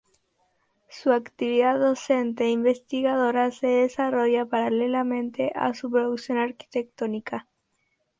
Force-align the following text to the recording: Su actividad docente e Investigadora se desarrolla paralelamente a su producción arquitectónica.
Su 0.89 1.11
actividad 1.11 1.77
docente 1.79 2.45
e 2.45 2.49
Investigadora 2.49 3.51
se 3.51 3.67
desarrolla 3.67 4.47
paralelamente 4.47 5.51
a 5.53 5.75
su 5.75 5.91
producción 5.91 6.39
arquitectónica. 6.39 7.47